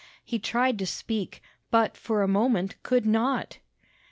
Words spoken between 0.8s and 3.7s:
speak, but, for a moment, could not.